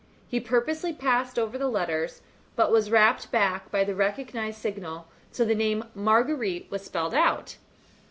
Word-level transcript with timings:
He 0.27 0.39
purposely 0.39 0.93
passed 0.93 1.37
over 1.37 1.59
the 1.59 1.67
letters, 1.67 2.23
but 2.55 2.71
was 2.71 2.89
rapped 2.89 3.31
back 3.31 3.69
by 3.69 3.83
the 3.83 3.93
recognised 3.93 4.57
signal 4.59 5.07
till 5.31 5.45
the 5.45 5.53
name 5.53 5.83
"Marguerite" 5.93 6.65
was 6.71 6.81
spelled 6.83 7.13
out. 7.13 7.57